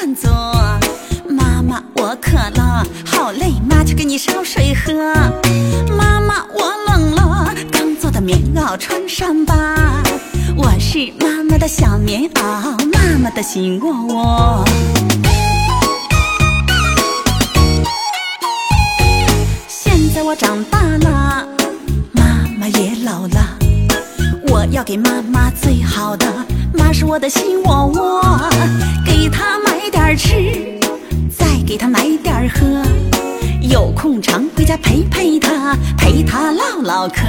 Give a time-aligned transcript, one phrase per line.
[0.00, 0.30] 饭做。
[1.28, 4.94] 妈妈，我渴了，好嘞，妈去给你烧水喝。
[5.94, 10.02] 妈妈，我冷了，刚做的棉袄穿上吧。
[10.56, 12.42] 我是妈妈的小棉袄，
[12.90, 14.64] 妈妈的心窝窝。
[19.68, 21.46] 现在我长大了，
[22.12, 22.24] 妈
[22.58, 23.58] 妈也老了。
[24.48, 26.26] 我要给妈妈最好的，
[26.72, 28.48] 妈是我的心窝窝，
[29.04, 29.69] 给她妈。
[34.76, 37.22] 陪陪她，陪她唠唠嗑。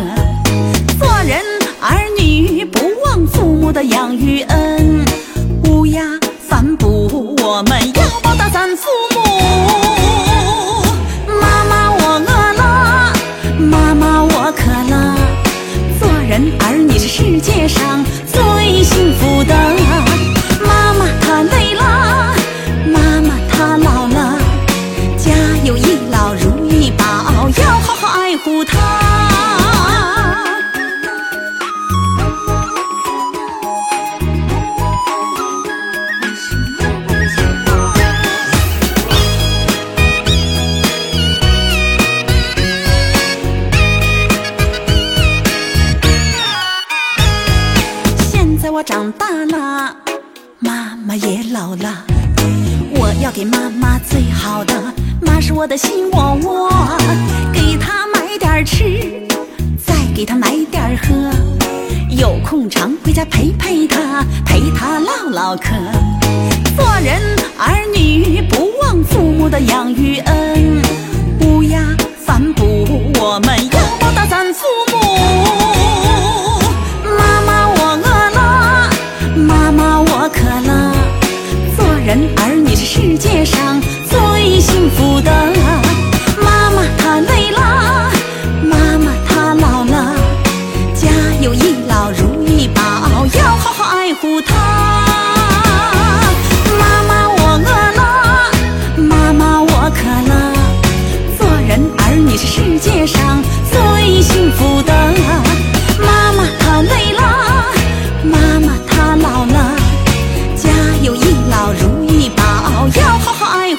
[0.99, 1.39] 做人
[1.79, 5.05] 儿女不忘父母的养育恩，
[5.65, 6.03] 乌鸦
[6.47, 9.21] 反哺，我们要报答咱父母。
[11.27, 13.13] 妈妈我饿了，
[13.59, 15.15] 妈妈我渴了。
[15.99, 18.03] 做人儿女是世界上
[28.31, 28.79] 爱护她。
[48.31, 49.93] 现在我长大了，
[50.59, 52.05] 妈妈也老了，
[52.95, 54.81] 我要给妈妈最好的。
[55.21, 56.71] 妈是我的心窝窝，
[63.11, 65.75] 回家陪陪她，陪她唠唠嗑。
[66.77, 67.19] 做人
[67.57, 70.81] 儿女不忘父母的养育恩，
[71.41, 71.81] 乌鸦
[72.25, 72.63] 反哺，
[73.19, 74.97] 我们要报答咱父母。
[77.03, 78.89] 妈妈我饿了，
[79.35, 80.95] 妈妈我渴了。
[81.75, 83.70] 做人儿女是世界上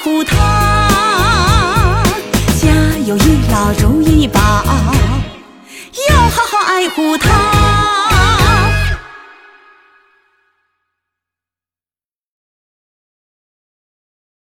[0.02, 0.88] 护她。
[2.60, 2.68] 家
[3.06, 4.40] 有一老如一宝，
[6.08, 7.81] 要好好爱护她。